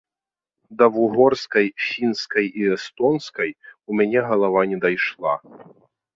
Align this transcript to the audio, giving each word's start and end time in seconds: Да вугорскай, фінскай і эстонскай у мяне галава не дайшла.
Да 0.77 0.85
вугорскай, 0.95 1.67
фінскай 1.89 2.45
і 2.63 2.65
эстонскай 2.77 3.51
у 3.87 3.91
мяне 4.01 4.19
галава 4.31 4.61
не 4.75 4.83
дайшла. 4.89 5.35